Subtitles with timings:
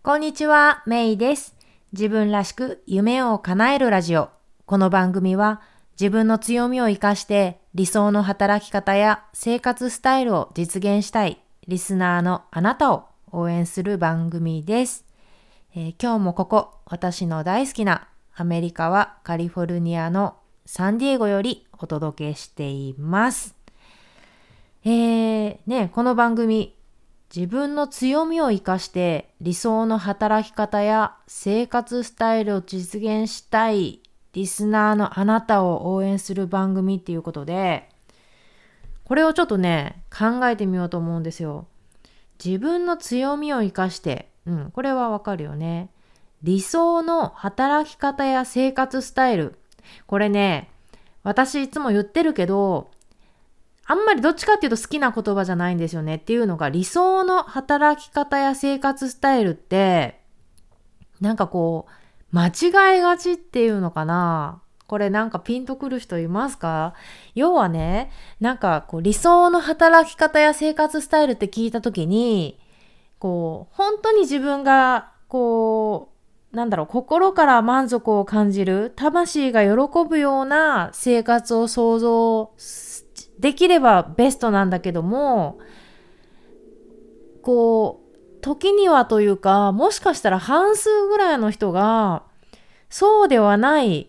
[0.00, 1.56] こんにちは、メイです。
[1.92, 4.30] 自分らしく夢を叶えるラジオ。
[4.64, 5.60] この番組は
[6.00, 15.04] 自分の強みを活かして理想の働き方や生活スタイルを実現したいリスナーのあなたを応援する番組です。
[15.74, 23.56] えー今日もここ、私の大好きなアメリカはカリフォルニアのサンディエゴよりお届けしています。
[24.84, 26.77] えー、ね、この番組、
[27.34, 34.00] 自分の強みを生かして理想の働き方や生活スタイルを実現したい
[34.32, 37.88] リスナーのあなたを応援する番組っていうことで、
[39.04, 41.66] これをちょっとね、考えてみようと思うんですよ。
[42.42, 45.90] 自分の強みを生かして、うん、これはわかるよね。
[46.42, 49.58] 理想の働き方や生活スタイル。
[50.06, 50.70] これね、
[51.24, 52.90] 私いつも言ってるけど、
[53.90, 60.20] あんまりどっちかっていうと好きな言葉じゃないんですよねっていうのが理想の働き方や生活スタイルって
[61.22, 64.60] なんかこう間違いがちっていうのかな？
[64.86, 66.94] これなんかピンとくる人いますか？
[67.34, 68.10] 要はね
[68.40, 72.60] なんかこう理想の働き方や生活スタイルって聞いた時に
[73.18, 76.12] こう本当に自分がこ
[76.52, 79.70] うなんだろう心から満足を感じる魂が喜
[80.08, 82.87] ぶような生活を想像す
[83.38, 85.58] できればベストなんだけども
[87.42, 92.22] こう時にはというかもしかしたら半数ぐらいの人が
[92.90, 94.08] そうではない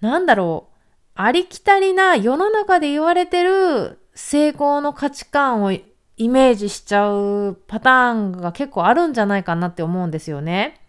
[0.00, 0.74] なんだろう
[1.14, 10.80] ありきたりな世の中で言われてる成功の価値観をイメージしちゃうパターンが結構あるんじゃないかなって思うんですよね。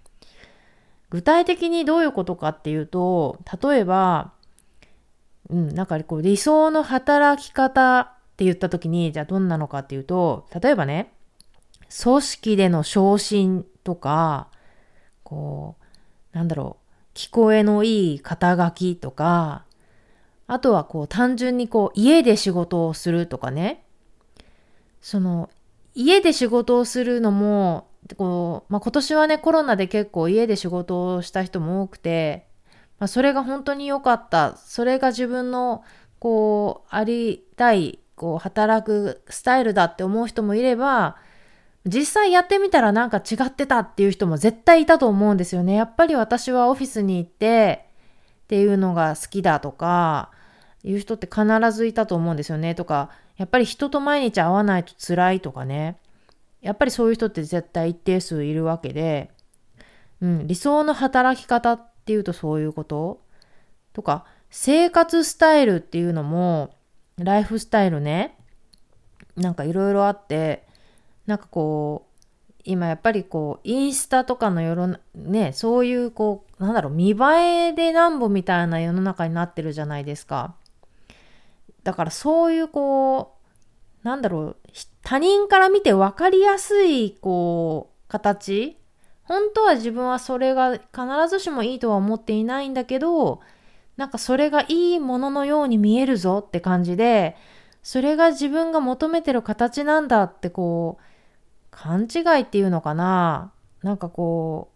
[1.09, 4.33] 具体的にどういうことかっていうと例えば
[5.49, 8.07] うん、なんかこう理想の働き方っ
[8.37, 11.13] て言った時にじゃあどんなのかっていうと例えばね
[12.03, 14.47] 組織での昇進とか
[15.23, 15.75] こ
[16.33, 19.63] うなんだろう聞こえのいい肩書きとか
[20.47, 23.83] あとはこう単純にこう家で仕事をするとかね。
[25.01, 25.49] その
[25.93, 32.44] 家で仕事をするのもこう、まあ、今年はねコロナで結構家で仕事をした人も多くて
[32.99, 34.55] まあ、それが本当に良かった。
[34.57, 35.83] それが自分の、
[36.19, 41.17] こう、ありたい、こう、働くスタイルだって思う人もいれば、
[41.85, 45.75] 実際やってみたらなんか違ってたっていう人も絶対いたと思うんですよね。
[45.75, 47.85] やっぱり私はオフィスに行って
[48.45, 50.31] っていうのが好きだとか、
[50.83, 52.75] いう人って必ずいたと思うんですよね。
[52.75, 55.97] とか、やっぱり人と毎日会わないと辛いとかね。
[56.61, 59.31] やっぱりそういう人って絶対一定数いるわけで、
[60.21, 63.19] うん、理想の働き方ってっていうとそういうこと？
[63.93, 66.75] とか生活スタイルっていうのも
[67.17, 68.37] ライフスタイルね
[69.35, 70.67] なんかいろいろあって
[71.25, 80.53] なんかこう今やっぱりこうインスタとかの世のねそういうこうなんだろう見栄えでなんぼみたいな世の中になってるじゃないですか。
[81.83, 83.35] だからそういうこ
[84.03, 84.57] うなんだろう
[85.01, 88.77] 他人から見て分かりやすいこう形
[89.25, 90.81] 本当は自分はそれが必
[91.29, 93.41] ずしもいいとは思っていないんだけど
[93.97, 97.35] なんかそれがいいもののように見えるぞって感じで
[97.81, 101.03] それが自分が求めてる形なんだってこう
[101.71, 103.51] 勘違いっていうのかな
[103.83, 104.69] なんかこ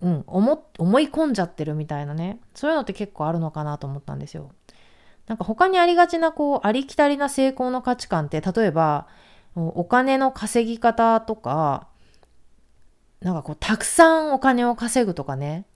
[0.00, 4.52] ううん思思い込んじゃってるみたいなねそういうのって結構あるのかなと思ったんですよ。
[5.26, 9.06] なんか他にありがちなこうありきたりな成功の価値観って例えば
[9.54, 11.88] お金の稼ぎ方とか
[13.20, 15.66] なんかこう、たくさんお金を稼ぐとかね。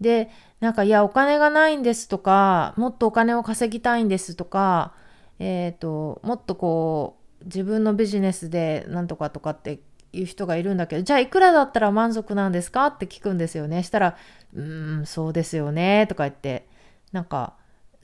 [0.00, 0.30] で、
[0.60, 4.94] なんか、いや、お金がないんですとか、もっとお金を稼ぎたいんですとか、
[5.38, 9.80] えっ、と、もっとこう、自分のビジネスでなんとかとかって
[10.12, 13.82] いう人がいるんだけど、じゃあいくらだったら満足なんですかって聞くんですよね。
[13.82, 14.16] したら、
[14.54, 16.68] うーん、そうですよね、とか言って、
[17.12, 17.54] なんか、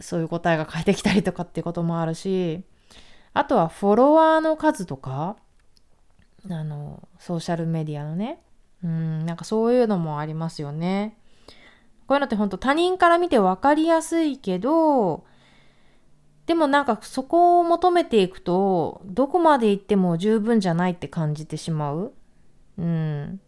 [0.00, 2.62] そういう答えが返ってきたりとかっていうこともあるし、
[3.32, 5.36] あとはフォロワーの数とか、
[6.50, 8.40] あのソーシャルメディアのね。
[8.82, 11.16] うんなんかそういうのもありますよね。
[12.06, 15.24] こういうのって本当他人から見て分かりやすいけど
[16.46, 22.12] でもなんかそこを求めていくとどこまで行っても十分じゃないって感じてしまう。
[22.78, 23.40] うん。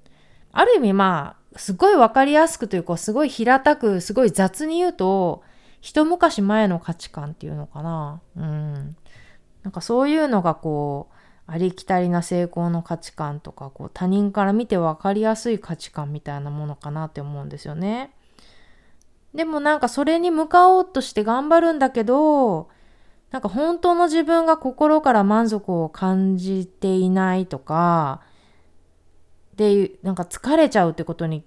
[0.53, 5.43] ある意味まあすごい分かりやすくというかすごい平たくすごい雑に言うと
[5.83, 8.23] 一昔前の価値観っていうのかな。
[8.37, 8.97] うん。
[9.63, 11.16] なんかそういうのがこう
[11.49, 18.11] ありきたりな成功の価値観とかこう他人から見て分かりやすい価値観みたいなものかなって思うんですよね。
[19.35, 22.69] でもなんかそれに向かおうとして頑張るんだけど
[23.31, 28.23] なんか本当の自分が心から満足を感じていないとか
[29.57, 31.45] でなんか疲れちゃうってことに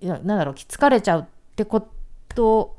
[0.00, 1.24] いやなんだろう疲れちゃうっ
[1.56, 1.88] てこ
[2.34, 2.76] と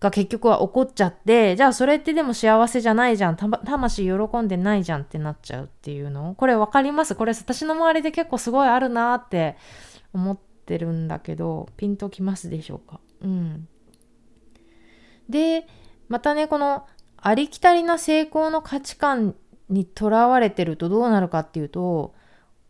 [0.00, 3.36] が結局は起こっちゃってじゃあそれってでも幸せじゃないじゃん。
[3.36, 6.34] 魂喜んでないじゃんってなっちゃうっていうの。
[6.36, 7.14] これ分かります？
[7.14, 9.56] これ私の周りで結構すごいあるなって
[10.12, 13.00] 思ってるんだけどピンときますでしょうか？
[13.22, 13.66] うん。
[15.28, 15.66] で
[16.08, 16.86] またねこの
[17.16, 19.34] ありきたりな成功の価値観
[19.68, 22.14] にとらわれてるとどうなるかっていうと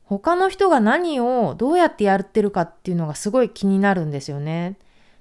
[0.02, 4.78] 他の人が何をどうやってやってるかっていうのがすごい気になるんですよね。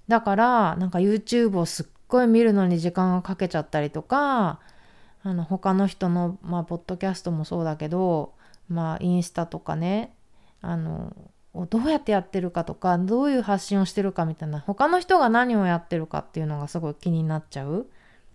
[0.08, 4.60] だからなんか YouTube をすっごい見るのに時間がかけちゃったりとか
[5.24, 8.34] あの他の人のまあポッドキャストもそうだけど
[8.70, 10.14] まあインスタとかね
[10.62, 11.16] あの
[11.70, 17.88] どうやってやってるかとかどういう発信をしてるかみたいな他の人が何をやってるかっていうのがすごい気になっちゃう。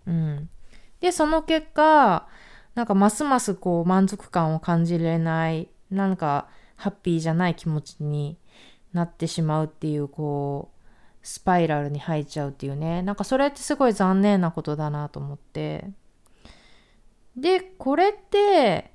[0.05, 0.49] うん、
[0.99, 2.27] でその結果
[2.75, 8.37] なんかますますこう満足感を感じれないなんかハッピーじゃない気持ちに
[8.91, 10.72] なってしまうっていうこう
[11.23, 13.01] スパイラルに入っちゃうっていうね。
[13.01, 15.89] なんかそれってすごい残念なことだなと思って。
[17.37, 18.91] でこれって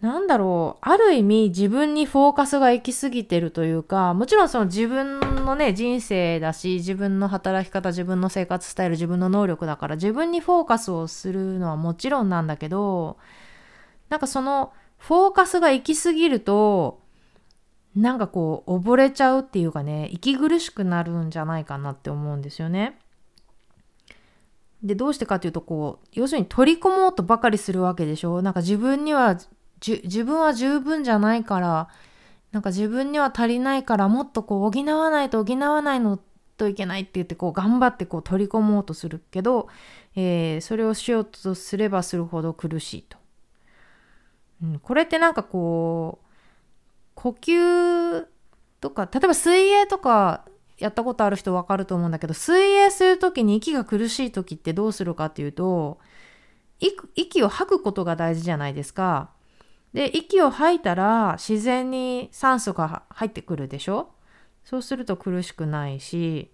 [0.00, 0.88] なんだろう。
[0.88, 13.18] ある意味自分にフォーカスが行き過ぎてるというかもちろんその自分のね人生だし自分の働き方自分の生活スタイル自分の能力だから自分にフォーカスをするのはもちろんなんだけど
[14.08, 17.01] なんかそのフォーカスが行き過ぎると
[17.94, 22.98] なんかこう溺れちゃうっていうかね息苦しくなるんじゃないかなって思うんですよね。
[24.82, 28.42] でどうしてかっていうとこう要するに取り込もうとばかりするわけでしょ？
[28.42, 29.38] なんか自分には
[29.80, 31.88] 自分は十分じゃないから
[32.50, 36.18] なんか自分には足りないからもっとこう補わないと補わないの
[36.56, 39.68] といけないって言ってこう頑張ってこう取り込もうとするけど、
[40.14, 43.18] えー、それをしようとすればするほど苦しいと。
[44.62, 46.21] うん、これってなんかこう
[47.22, 48.26] 呼吸
[48.80, 50.44] とか例えば水泳とか
[50.78, 56.00] やったことある人分かると思うんだけど水泳する時に息が苦しい時ってどうするかっていうと
[57.14, 59.30] 息を吐くことが大事じゃないですか。
[59.92, 64.08] で息を吐いたら自然に酸素が入ってくるでしょ？
[64.64, 66.50] そうすると苦しくないし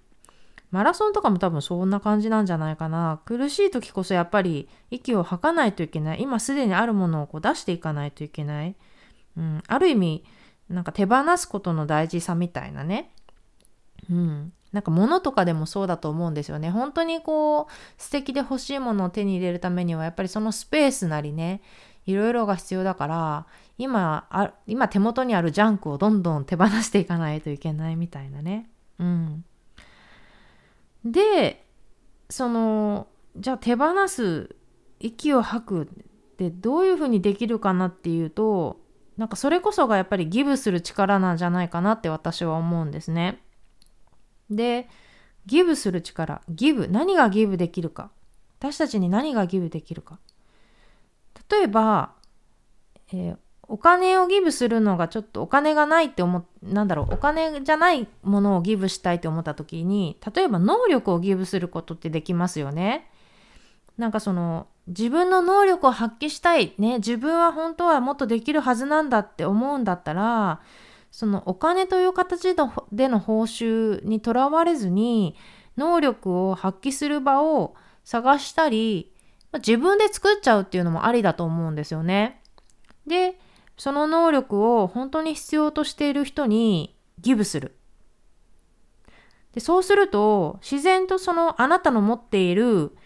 [0.71, 3.23] マラソンとかも多分そんな感じなんじゃないかな。
[3.25, 6.21] 苦しい時こそやっぱり息を吐かないといけない。
[6.21, 8.77] 今すでにあるものをこう出していかないといけない、
[9.39, 10.25] うん、ある意味
[10.69, 13.13] なんか手放すことの大事さみたいなね。
[14.11, 14.53] うん。
[14.73, 16.71] なんか物とかでもそうだと思うんですよね。
[16.71, 17.67] 本当にこう
[17.97, 21.63] 素敵で欲しいものを手に入れるためにはやっぱりそのスペースなりね、
[22.05, 28.69] いろいろが必要だから今あ今手元にあるジャンクをどんどん手放していかないといけないみたいなね。
[28.99, 29.45] うん。
[31.05, 31.65] で、
[32.29, 33.07] その
[33.37, 34.55] じゃあ手放す
[35.01, 35.87] 息を吐くっ
[36.37, 38.81] てどういうふうにできるかなっていうと
[39.19, 43.43] なんかそれこそがやっぱりギブする力なんじゃないかなって私は思うんですね。
[44.49, 44.89] で、
[45.45, 48.11] ギブする力、ギブ、何がギブできるか。
[48.61, 50.21] 私たちに何がギブできるか。
[51.51, 52.15] 例えば、
[53.13, 63.11] えー、お金をギブするのがちょっとお金がないって思なんだろうお金じゃないものをギブしたいって思った時に例えば能力をギブすることってできますよね。
[63.99, 70.61] なんかその自分の能力を発揮したい、ね、自分は本当はもっとできるはずなんだって思うんだったら、
[71.11, 72.55] そのお金という形
[72.93, 75.37] での報酬にとらわれずに、
[75.77, 79.13] 能力を発揮する場を探したり、
[79.55, 82.41] 自分で作っちゃうっていうのもありだと思うんですよね。
[83.07, 83.39] で、
[83.77, 87.77] その能力を本当に必要としている人にギブする。
[89.53, 92.97] でそうすると、自然とそのあなたの持っている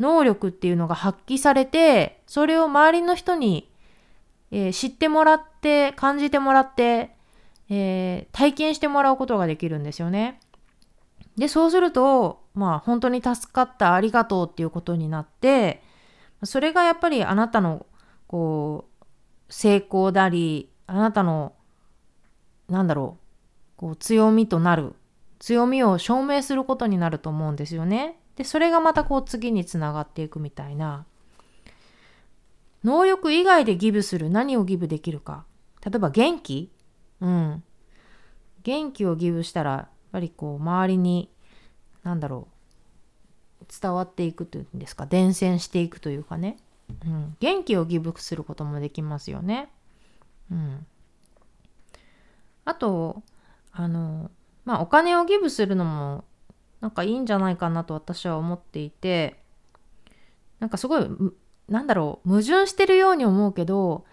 [0.00, 3.70] 能力っていうのが発揮されて、それを周りの人に、
[4.50, 7.14] えー、知ってもらって、感じてもらって、
[7.68, 10.40] えー、体験してもらうことができるんですよね。
[11.36, 15.82] で、そうすると、まあ本当に助かったありがとうっていうことになって、
[16.44, 17.86] それがやっぱりあなたの、
[18.26, 19.04] こう、
[19.50, 21.52] 成功だり、あなたの、
[22.68, 23.18] なんだろ
[23.76, 24.94] う、こう強みとなる、
[25.38, 28.19] 強みを証明することになると思うんですよね。
[28.36, 31.06] でそれがまたこう次につながっていくみたいな。
[32.82, 35.44] 能力以外でギブする何をギブできるか。
[35.84, 36.72] 例えば元気。
[37.20, 37.62] うん。
[38.62, 41.30] 元気をギブしたらやっぱりこう周りに
[42.02, 42.60] 何だろう。
[43.80, 45.06] 伝わっていくというんですか。
[45.06, 46.56] 伝染していくというかね、
[47.06, 49.70] うん、元気をギブすることもできますよね。
[50.50, 50.86] うん、
[52.64, 53.22] あと
[53.72, 54.30] あの
[54.64, 56.24] まあお金をギブするのも
[56.80, 59.40] なんかいいんじゃないかなと私は思っていて
[60.60, 61.06] なんかすごい
[61.68, 64.04] なんだろう矛盾してるように思うけど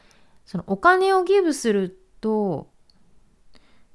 [0.45, 2.67] そのお金をギブすると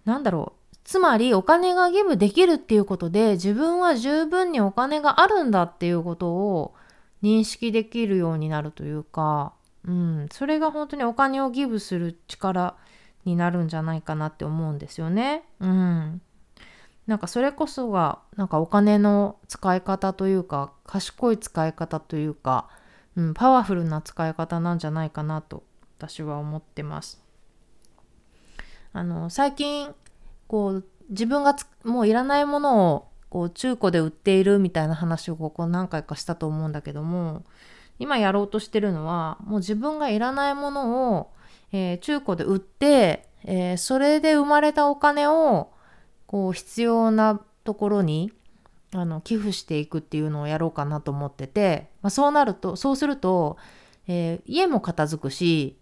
[0.05, 0.63] なんだろう。
[0.85, 6.75] つまりお金がギブできるっていうことで自分は十分にお金があるんだっていうことを
[7.23, 9.55] 認識できるようになるというか、
[9.87, 12.77] うん、それが本当にお金をギブする力
[13.25, 15.45] になるんじゃないかなって思うんですよね。
[15.61, 16.21] うん。
[17.07, 22.69] なんかそれこそがなんかお金の使い方というか賢い使い方というか、
[23.17, 25.65] うん、パワフルな使い方なんじゃないかなと
[25.99, 27.23] 私は思ってます。
[28.93, 29.95] あの最近
[30.47, 37.45] こう自分がもういらないものをこう中古で売っているみたいな話をここ何回かしたと思うんだけども
[37.99, 41.33] 今やろうとしてるのはもう自分がいらないものを、
[41.73, 45.72] えー、中古で売って、えー、それで生まれたお金を
[46.33, 48.33] こう必要なところに
[48.95, 53.59] あの寄付していくっていうのをやろうかなと思ってて、まあ、そうなるとそうすると、
[54.09, 55.77] えー、家も片付くし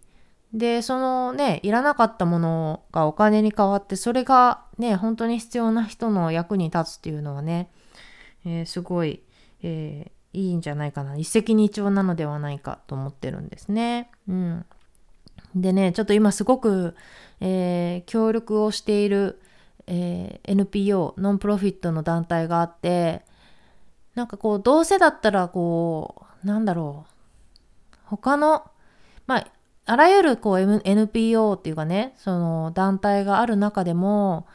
[0.53, 7.69] でそのねいらなかったものがお金に変わってそれがね本当に必要な人の役に立つっていうのはね、
[8.45, 9.21] えー、すごい、
[9.63, 14.11] えー、いいんじゃないかな一石二鳥なのではないかと思ってるんですね。
[14.27, 14.65] うん、
[15.55, 16.95] でねちょっと今すごく、
[17.39, 19.40] えー、協力をしている
[19.87, 23.23] えー、NPO ノンプロフィットの団体があって
[24.15, 27.05] なんかこうどうせだったらこうなんだろ
[27.93, 28.69] う他の
[29.27, 29.47] まあ
[29.85, 34.47] あらゆるこう、M、NPO っていうかねその団体がある中でも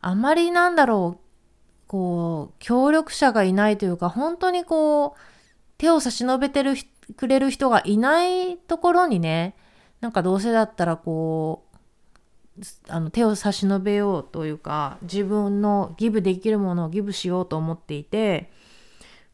[0.00, 1.30] あまりなんだろう
[1.86, 5.12] こう協力者がいないというか本当にこう
[5.76, 6.74] 手を差し伸べてる
[7.16, 9.56] くれる人がいないところにね
[10.00, 11.69] なんかどうせだったらこう
[12.88, 18.50] あの手を差し伸べようというか自分のギブできるものをギブしようと思っていて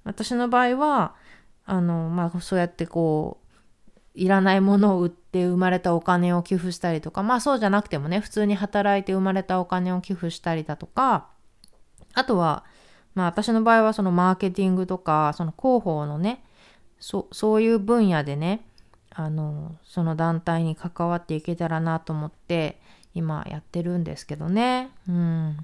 [0.04, 1.14] 私の場合は
[1.64, 3.46] あの、まあ、そうやってこう
[4.14, 11.28] いらないものを売って生まれたお金を寄付したりとかまあそうじゃなくてもね普通に働いて生まれたお金を寄付したりだとか
[12.14, 12.64] あとは
[13.14, 16.44] まあ私の場合はそのマーケティングとかその広報のね
[16.98, 18.64] そそういう分野でね
[19.10, 22.80] あのその団体に関わっていけたらなと思って
[23.16, 24.90] 今やってるんですけどね。
[25.08, 25.56] うん。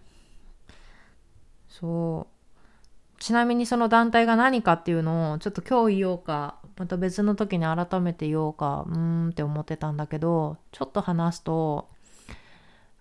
[1.68, 3.20] そう。
[3.20, 11.90] ちなみにその団体が何かっていうのをちょっと今日言おうか、また別の時に改めて言おうか、うーんって思ってたんだけど、ちょっと話すと、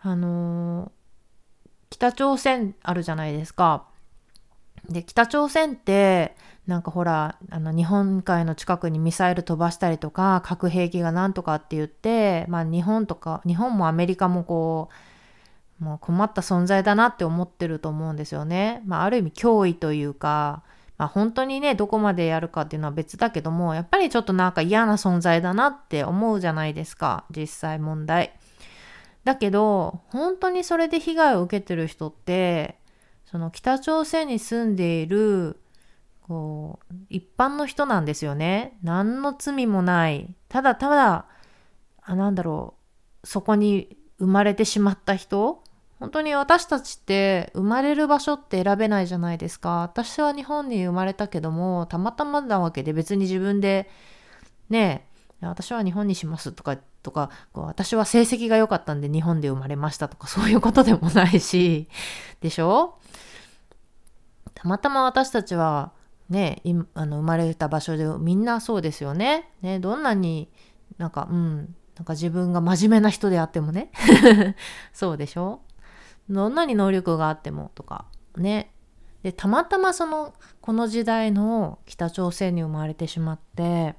[0.01, 0.91] あのー、
[1.89, 3.87] 北朝鮮あるじゃないですか。
[4.93, 6.35] で、北朝鮮って、
[6.67, 14.89] なんかほら、あの日本海の近くにミサイル飛ばしたりとか、核兵器がなんとかって言って、まあ日本とか、日本もアメリカもこ
[15.81, 18.81] う、もう困った存在だなって思ってると思うんですよね。
[18.85, 20.63] まあある意味脅威というか、
[20.97, 28.33] まあ本当にね、どこまでやるかっていうのは別だけども、やっぱりちょっとなんか嫌な存在だなって思うじゃないですか、実際問題。
[29.23, 32.80] だけど、本当にそれで被害を受けてる人って、
[33.31, 35.61] その北朝鮮に住んでいる
[36.21, 38.77] こう一般の人なんですよね。
[38.83, 40.35] 何の罪もない。
[40.49, 41.25] ただただ、
[42.01, 42.75] あなんだろ
[43.23, 45.63] う、そこに生まれてしまった人
[45.99, 49.81] 本当に私たちって生まれる場所って選べないじゃないですか。
[49.81, 53.89] 私は日本に生まれたけども、たまたまなわけで別に自分で、
[54.69, 55.05] ね
[55.41, 61.87] え、私は日本にしますとか、とか、こう私は成績が良かったんで日本で生まれましたとか、 そういうことでもないし、
[62.41, 62.95] でしょ？
[64.53, 65.91] たまたま私たちは
[66.29, 66.61] ね
[66.93, 69.49] あの生まれた場所でみんなそうですよね。
[69.61, 70.49] ねどんなに
[70.97, 73.91] なんかうんなんか自分が真面目な人であってもね。
[74.93, 75.61] そうでしょ？
[76.29, 78.05] どんなに能力があってもとか
[78.37, 78.73] ね。
[79.23, 83.95] でたまたまそのこの時代の北朝鮮に生まれてしまって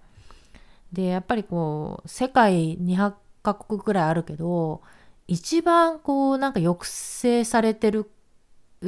[0.93, 4.83] でやっぱりこう世界200カ国くらいあるけど
[5.27, 8.11] 一番こうなんか抑制されてる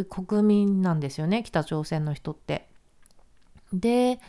[0.08, 2.68] 国民なんですよね北朝鮮の人って。
[3.72, 4.20] で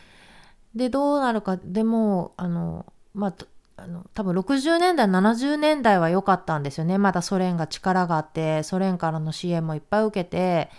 [0.74, 3.34] でどうなるかでもあのまあ
[3.78, 6.98] あの多分60年代70年代は良かったんですよね。
[6.98, 10.70] まだソ連が力があってソ連からの支援もいっぱい受けて。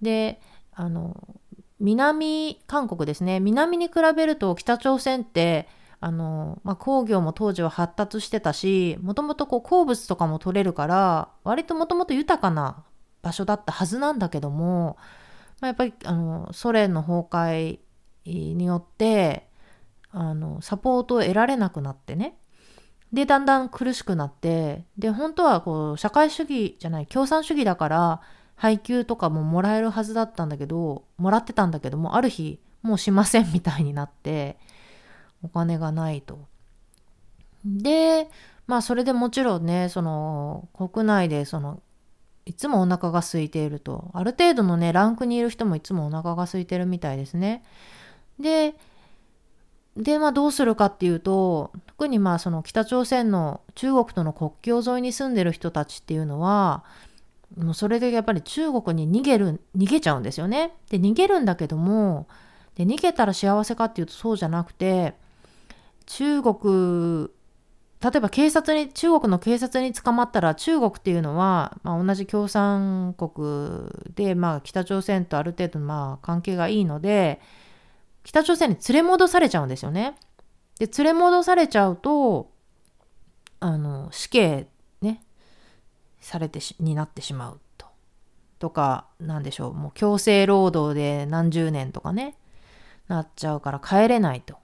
[0.00, 0.40] で
[0.74, 1.16] あの
[1.78, 3.40] 南韓国ですね。
[3.40, 5.68] 南に比べると北朝鮮って
[6.02, 12.82] あの、まあ、工業も当時は発達してたしもともと鉱物とかも取れるから割ともともと豊かな
[13.22, 14.96] 場所だったはずなんだけども、
[15.60, 17.78] まあ、やっぱりあのソ連の崩壊
[18.26, 19.46] によって
[20.10, 22.36] あのサポートを得られなくなってね。
[23.12, 28.20] でだんだん苦しくなってで本当はこう社会主義じゃない共産主義だから
[28.56, 34.56] 配給とかももらえるはずだったんだけどもらってたんだけどもある日もうしませんみたいになって
[35.42, 36.46] お金がないと。
[37.64, 38.28] で
[38.66, 41.80] まあそれでもちろんねその国内でその
[42.44, 44.10] いつもお腹が空いていると。
[44.14, 47.62] ある程度のね、ランクにいる人もいつもお腹が空いてるみたいですね。
[48.40, 48.74] で、
[49.96, 56.84] で、まあどうするかっていうと、特にまあその北朝鮮の中国との国境沿いに住んでる人たちっていうのは、
[57.56, 60.72] もうそれでやっぱり中国に逃げる、逃げちゃうんですよね。
[60.90, 62.26] で、逃げるんだけども、
[62.74, 65.14] で、逃げたら幸せかっていうとそうじゃなくて、
[66.04, 67.28] 中国、
[68.02, 77.40] 例えば警察に、中国の警察に捕まったら中国っていうのは、まあ、同じ共産国で、まあ、北朝鮮とある程度まあ関係がいいので、
[78.24, 80.16] 北朝鮮に連れ戻されちゃうんですよね。
[80.78, 82.50] で、連れ戻されちゃうと、
[83.60, 84.66] あの、死刑
[85.00, 85.24] ね、
[86.20, 87.86] されてし、になってしまうと。
[88.58, 92.36] とか、なんでしょう、もう強制労働で何十年とかね、
[93.08, 94.61] なっちゃうから帰れないと。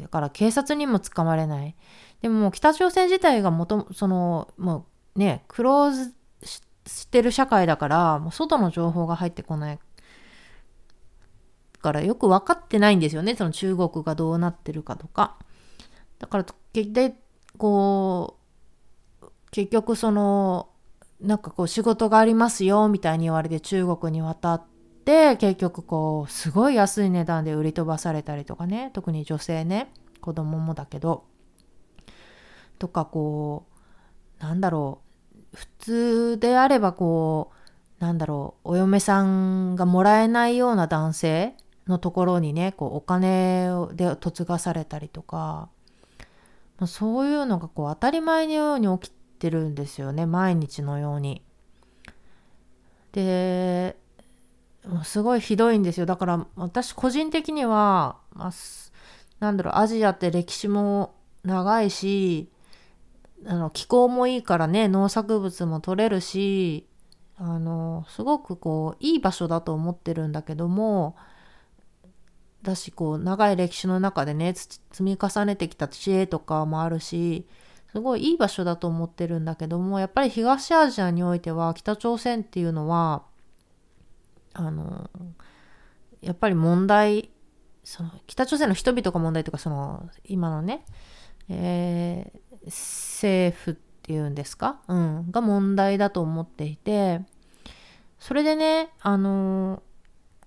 [0.00, 1.76] だから警察にも捕まれない。
[2.20, 6.14] でも北朝鮮自体がもと、その、もうね、クローズ
[6.86, 9.78] してる社会だから、もう外の情報が入ってこない
[11.80, 13.34] からよく分かってないんですよね。
[13.36, 15.36] その中国がどうなってるかとか。
[16.18, 17.14] だから、で、
[17.56, 18.38] こ
[19.22, 20.68] う、結局その、
[21.20, 24.77] なんかこう仕事がありますよみたいに言われて中国に渡って、
[25.38, 28.90] 結局こう、すごい安い値段で売り飛ばされたりとかね。
[28.92, 29.90] 特に女性ね。
[30.20, 31.24] 子供もだけど。
[32.78, 33.66] とかこ
[34.40, 35.00] う、なんだろ
[35.52, 35.56] う。
[35.56, 37.52] 普通であればこ
[38.00, 41.54] う、なんだろう、お嫁さんがもらえないような男性
[41.86, 45.68] のところにね、こうお金で嫁がされたりとか、
[46.78, 51.42] ま、そういうのがこう当たり前のように起きてるんですよね、毎日のように。
[53.12, 53.96] で、
[54.88, 56.06] もうすごいひどいんですよ。
[56.06, 58.52] だから私個人的には、まあ、
[59.40, 62.48] なんだろう、アジアって歴史も長いし、
[63.46, 66.86] あの気候もいいからね、農作物も取れるし、
[67.36, 71.16] あの、すごくこう、いい場所だと思ってるんだけども、
[72.62, 77.46] だしこう長い歴史の中でね積み重ねてきた知恵とかもあるし
[77.92, 83.22] すごいいい場所だと思ってるんだけどもやっぱり東アジアにおいては北朝鮮っていうのは
[84.58, 85.08] あの
[86.20, 87.30] やっぱり問題
[87.84, 90.84] その北朝鮮の人々が問題とかその今のね、
[91.48, 97.20] えー、政府っていうんですか、うん、が問題だと思っていて
[98.18, 99.82] それでねあの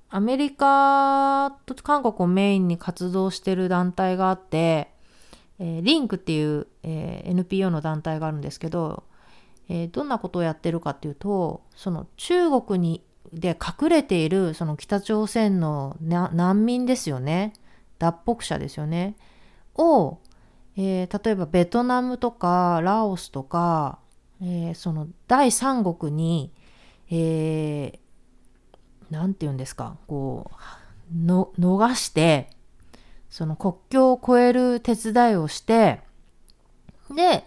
[0.10, 4.92] アメリカと韓国をメインに活動してる団体があって、
[5.58, 9.06] えー、リンクっていう、えー、NPO の団体があるんですけど、
[9.70, 13.02] えー、どんなことをやってるかっていうと、その中国に
[13.34, 17.54] で隠れているその北朝鮮の難民ですよね。
[18.00, 19.16] 脱北者ですよね。
[19.76, 20.20] を、
[20.76, 24.00] えー、例えばベトナムとかラオスとか、
[24.42, 26.52] えー、その第三国に、
[27.10, 28.00] えー、
[29.10, 30.52] 何て言うんですかこ
[31.14, 32.50] うの逃して
[33.30, 36.02] その国境を越える手伝いをして
[37.16, 37.44] で、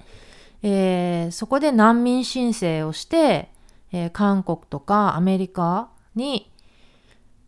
[0.62, 3.51] えー、そこで難民申請をして、
[3.94, 6.50] えー、韓国とかアメリカに、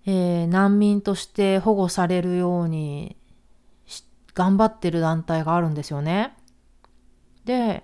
[0.07, 3.17] えー、難民として保護されるように
[4.33, 6.37] 頑張ってる団体があるんですよね。
[7.45, 7.83] で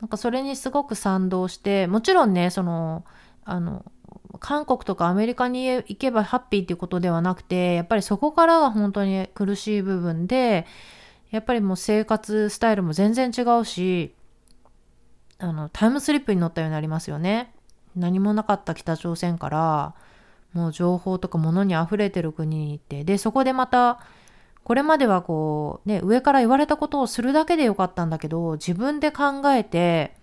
[0.00, 3.04] なんかそれにすごく賛同してもちろんねその
[3.46, 3.82] あの
[4.40, 10.66] 韓国とかアメリカに行けばハッピーっていうことではなくてやっぱりそこからが本当に苦しい部分で
[11.30, 14.14] やっぱりもう生活スタイルも全然違うし
[15.38, 17.55] あのタイムスリップに乗ったようになりますよね
[17.96, 19.94] 何もなかった北朝鮮から
[20.52, 24.00] もう情報とか物に溢れてる国に行ってでそこでまた
[24.64, 30.14] これまではこうね上から言われたことをするだけでよかったんだけど自分で考えて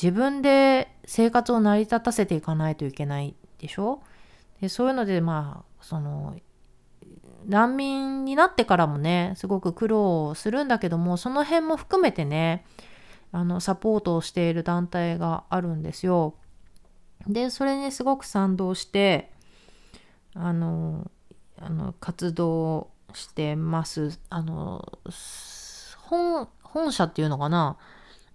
[0.00, 4.02] 自分で生活を成り立たせていかないといけないでしょ？
[4.60, 6.34] でそういうのでまあその
[7.46, 12.64] 難民になってからもねすごく苦労するんだけどもその辺も含めてね
[13.32, 16.34] あのサポートをしている団体があるんですよ。
[17.26, 19.30] でそれにすごく賛同して
[20.34, 21.10] あの
[21.58, 24.18] あの活動してます。
[24.28, 24.98] あの
[26.02, 27.76] 本本社っていうのかな？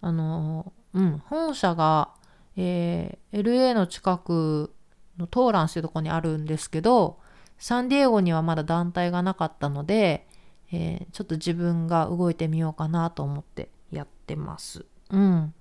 [0.02, 2.10] あのうん本社が、
[2.56, 4.74] えー、LA の近く
[5.18, 7.20] のトーランスというとこにあるんですけど、
[7.58, 10.28] サンディエゴにはまだ団体がなかったので、
[10.72, 14.86] えー、ちょっと自分が動いてみようかなと思ってやってます。
[15.12, 15.54] うん。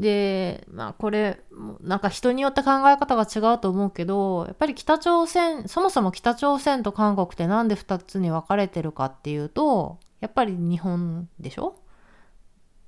[0.00, 1.40] で、まあこれ、
[1.80, 11.76] なんか人によって考え方が違うと思うけど、やっぱり北朝鮮、そもそも北朝鮮と韓国ってなんで2つに分かれてるかっていうと、やっぱり日本でしょ？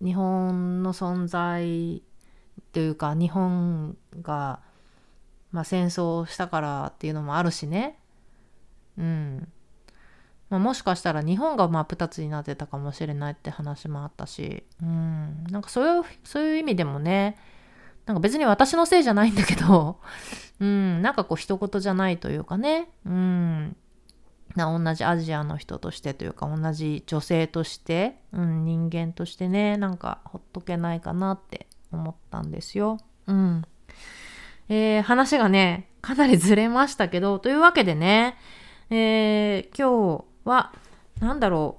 [0.00, 2.02] 日本の存在
[2.72, 4.60] というか日本が、
[5.52, 7.98] まあ、戦争したからっていうのもあるしね。
[8.98, 9.48] うん。
[10.52, 17.38] まあ、もしかしたら日本が真っ二つになってたかもしれないって話もあったし、うん、なんかそういう、そういう意味でもね、
[18.04, 19.98] なんか別に私のせいじゃないんだけど、
[20.60, 23.76] うん、なんかこう一言じゃないというかね、うん、
[24.54, 32.98] な同じアジアの人としてというか同じ女性として、うん、人間としてね、なんかほっとけないかなって思ったんですよ。
[33.26, 33.64] うん。
[34.68, 38.36] えー、話がね、かなりずれましたけど、というわけでね、
[38.90, 40.72] えー、今日は、
[41.20, 41.78] 何だろ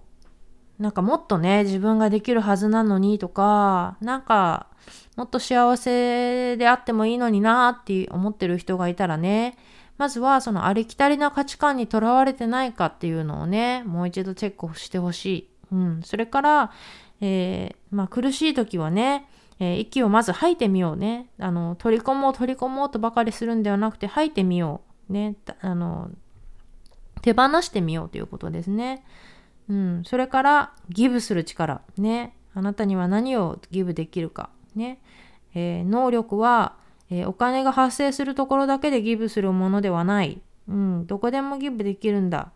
[0.80, 0.84] う。
[0.84, 4.68] なんかもっとね、自分ができるはずなのにとか、なんか、
[5.16, 9.58] もっと幸せであってもいいのになって思ってる人がいたらね、
[9.98, 15.50] まずはそのありきたりな価値観にとらわれてないかっていうのをね、もう一度チェックしてほしい。
[15.72, 16.02] うん。
[16.04, 16.72] それから、
[17.22, 21.30] えー、まあ苦しい時はね、えー、息をまず吐いてみようね。
[21.40, 25.14] あの、取り込もう取り込もうとばかりするんではなくて吐いてみよう。
[25.14, 25.36] ね。
[25.62, 26.10] あの、
[27.24, 29.04] 手放してみようということですね。
[29.70, 31.82] うん、それからギブする力。
[31.98, 32.36] ね。
[32.54, 34.50] あなたには何をギブできるか。
[34.76, 35.00] ね、
[35.56, 36.76] えー、能力は、
[37.10, 42.52] えー、お金が発生するところだけでギブするものではない、うん、どこでもギブできるんだ。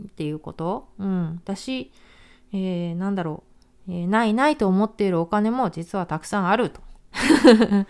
[0.00, 1.92] っていうこと、うん、私、
[2.52, 3.42] えー、なんだろ
[3.88, 6.80] う、えー、ないないと思っているお金も実はたくさんあると。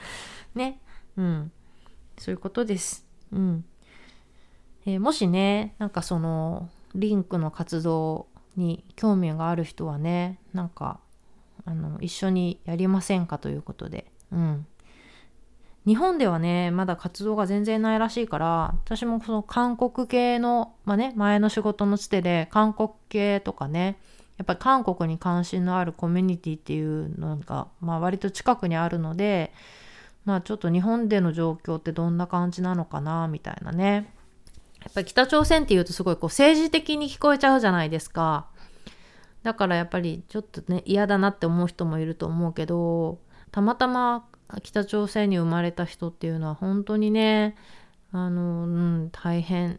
[0.54, 0.80] ね、
[1.16, 1.52] うん、
[2.16, 3.64] そういうことです、うん、
[4.88, 10.98] えー、もしね、なんかそのリンクの活動に興味がある人はね、なんか
[11.66, 14.66] あの一緒にやりませんかということで、うん。
[15.84, 23.98] 日本ではね、まだ活動が全然ないらしいから、私もその韓国系の、まあね、前の仕事のつてで、韓国系とかね、
[24.38, 29.52] やっぱり韓国に関心のあるコミュニティっていうのが、まあ割と近くにあるので、
[30.24, 34.14] まあちょっと日本での状況ってどんな感じなのかな、みたいなね。
[34.82, 38.46] やっぱ北朝鮮っていうとすごいこう政治的に聞こえちゃうじゃないですか。
[39.42, 43.18] だからやっぱりちょっとね嫌だなって思う人もいると思うけど
[43.50, 44.26] たまたま
[44.62, 47.54] 北朝鮮に生まれた人っていうのは本当にね
[48.12, 49.78] あの、うん、大変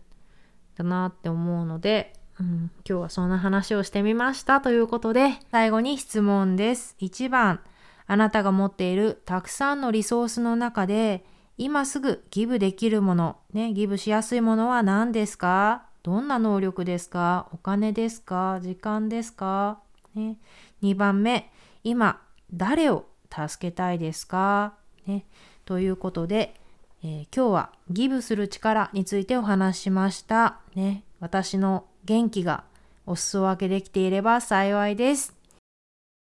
[0.76, 6.96] だなって思うので、うん、今日はそんな話をしてみましたということで最後に質問です。
[7.00, 7.60] 1番
[8.08, 11.24] あなたが持っているたくさんのリソースの中で
[11.62, 15.84] 今すぐギブできるもの、ね、ギブしやすいものは何ですか？
[16.04, 17.50] どんな能力ですか？
[17.52, 18.62] お金ですか？
[18.62, 19.80] 時間ですか、
[20.16, 20.38] ね、
[20.82, 21.52] 2番目、
[21.84, 22.22] 今
[22.54, 25.26] 誰を助けたいですか、ね、
[25.66, 26.56] ということで、
[27.04, 30.62] えー、今日はギブする力についてお話しました。
[30.76, 32.64] ね、私の元気が
[33.06, 35.36] お裾分けできていれば幸いです。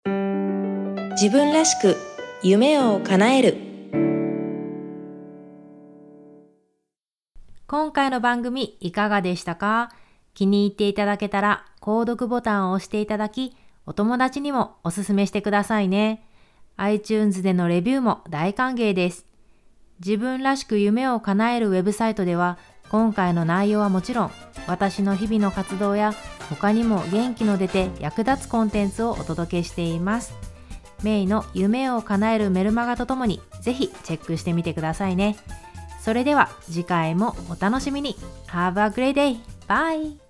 [0.05, 1.97] 自分らしく
[2.43, 3.72] 夢を叶える。
[7.73, 9.89] 今回の番組いかがでしたか？
[10.35, 13.57] 気に入っていただけたら購読ボタンを押していただき、
[13.87, 16.23] お友達にもおすすめしてくださいね。
[16.77, 19.25] iTunes でのレビューも大歓迎です。
[20.05, 22.59] 自分らしく夢を叶えるウェブサイトでは、
[22.89, 24.31] 今回の内容はもちろん、
[24.67, 26.13] 私の日々の活動や
[26.51, 30.35] 他にも元気の出て役立つコンテンツをお届けしています。
[31.01, 35.37] メイの夢を叶えるメルマガとともに、ぜひチェックしてみてくださいね。
[36.03, 39.37] それでは次回もお楽しみに Have a great day!
[39.69, 40.22] Bye!